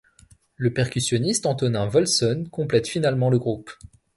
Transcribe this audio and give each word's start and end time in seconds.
Le 0.55 0.73
percussionniste 0.73 1.45
Antonin 1.45 1.85
Volson 1.85 2.45
complète 2.51 2.87
finalement 2.87 3.29
le 3.29 3.37
groupe. 3.37 3.69